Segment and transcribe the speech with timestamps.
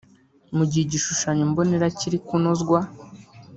[0.55, 2.79] Mu gihe igishushanyo mbonera kiri kunozwa